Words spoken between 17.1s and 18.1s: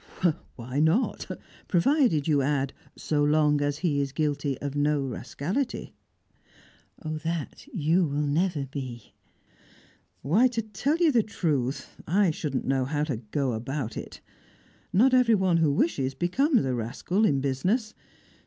in business.